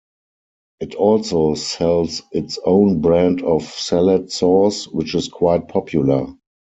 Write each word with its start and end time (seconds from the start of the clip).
It 0.79 0.95
also 0.95 1.53
sells 1.53 2.23
its 2.31 2.57
own 2.65 3.01
brand 3.01 3.43
of 3.43 3.61
salad 3.65 4.31
sauce, 4.31 4.87
which 4.87 5.13
is 5.13 5.27
quite 5.27 5.67
popular. 5.67 6.25